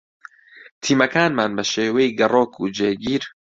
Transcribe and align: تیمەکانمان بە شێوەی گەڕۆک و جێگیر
تیمەکانمان 0.83 1.51
بە 1.57 1.63
شێوەی 1.71 2.15
گەڕۆک 2.19 2.53
و 2.57 2.65
جێگیر 2.77 3.23